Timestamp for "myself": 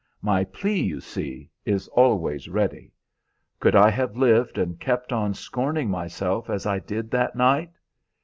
5.91-6.49